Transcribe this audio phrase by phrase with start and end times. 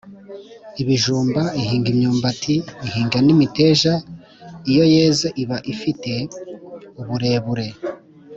[0.81, 2.55] ibijumba, ahinga imyumbati,
[2.85, 3.93] ahinga n’imiteja,
[4.69, 6.11] iyo yeze iba ifite
[7.01, 7.65] uburebure